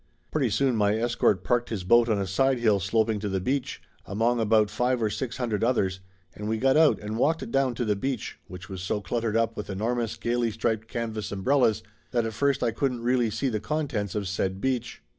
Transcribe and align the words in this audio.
Pretty 0.31 0.49
soon 0.49 0.75
my 0.75 0.95
escort 0.97 1.43
parked 1.43 1.69
his 1.69 1.83
boat 1.83 2.09
on 2.09 2.17
a 2.17 2.25
sidehill 2.25 2.79
sloping 2.79 3.19
to 3.19 3.29
the 3.29 3.39
beach, 3.39 3.83
among 4.07 4.39
about 4.39 4.71
five 4.71 4.99
or 4.99 5.11
six 5.11 5.37
hun 5.37 5.49
dred 5.49 5.63
others, 5.63 5.99
and 6.33 6.49
we 6.49 6.57
got 6.57 6.75
out 6.75 6.97
and 6.99 7.19
walked 7.19 7.51
down 7.51 7.75
to 7.75 7.85
the 7.85 7.95
beach, 7.95 8.39
which 8.47 8.67
was 8.67 8.81
so 8.81 8.99
cluttered 8.99 9.37
up 9.37 9.55
with 9.55 9.69
enormous 9.69 10.17
gayly 10.17 10.49
striped 10.49 10.87
canvas 10.87 11.31
umbrellas 11.31 11.83
that 12.09 12.25
at 12.25 12.33
first 12.33 12.63
I 12.63 12.71
couldn't 12.71 13.03
really 13.03 13.29
see 13.29 13.49
the 13.49 13.59
contents 13.59 14.15
of 14.15 14.27
said 14.27 14.59
beach. 14.59 15.03